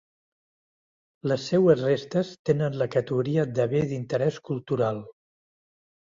[1.31, 5.03] Les seues restes tenen la categoria de Bé d'Interés Cultural.